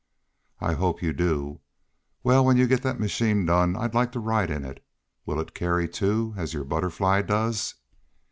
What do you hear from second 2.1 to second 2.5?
Well,